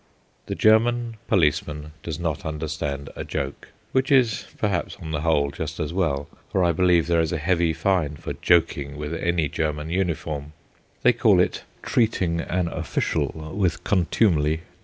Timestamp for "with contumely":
13.55-14.61